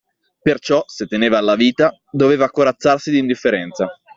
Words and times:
Perciò, 0.41 0.83
se 0.87 1.05
teneva 1.05 1.37
alla 1.37 1.53
vita, 1.53 1.91
doveva 2.09 2.49
corazzarsi 2.49 3.11
d'indifferenza 3.11 3.99